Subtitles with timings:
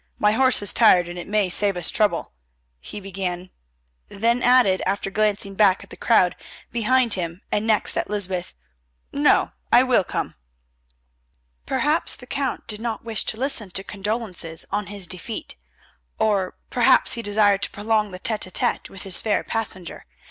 [0.17, 2.33] My horse is tired and it may save us trouble,"
[2.79, 3.51] he began,
[4.09, 6.35] then added, after glancing back at the crowd
[6.71, 8.55] behind him and next at Lysbeth,
[9.13, 10.37] "no, I will come."
[11.67, 15.55] Perhaps the Count did not wish to listen to condolences on his defeat,
[16.17, 20.07] or perhaps he desired to prolong the tête à tête with his fair passenger.